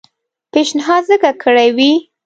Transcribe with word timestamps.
پېشنهاد 0.51 1.03
ځکه 1.11 1.29
کړی 1.43 1.69
وي. 1.77 1.91